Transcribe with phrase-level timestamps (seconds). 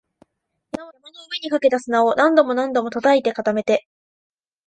[0.75, 0.91] 山の
[1.29, 3.87] 上にかけた砂を何度も何度も叩いて、固めて